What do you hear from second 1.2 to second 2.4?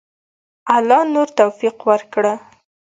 توفیق ورکړه.